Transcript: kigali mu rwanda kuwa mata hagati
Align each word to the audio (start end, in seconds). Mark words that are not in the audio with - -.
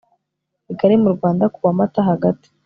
kigali 0.65 0.95
mu 1.03 1.09
rwanda 1.15 1.45
kuwa 1.55 1.71
mata 1.79 1.99
hagati 2.09 2.47